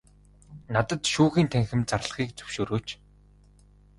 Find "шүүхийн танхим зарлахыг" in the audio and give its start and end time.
1.13-2.29